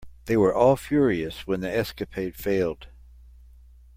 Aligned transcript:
They 0.25 0.35
were 0.35 0.51
all 0.51 0.77
furious 0.77 1.45
when 1.45 1.59
the 1.59 1.69
escapade 1.71 2.35
failed. 2.35 2.87